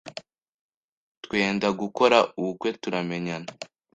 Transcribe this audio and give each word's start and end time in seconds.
twenda 1.23 1.67
gukora 1.81 2.17
ubukwe 2.39 2.69
turamenyana, 2.81 3.49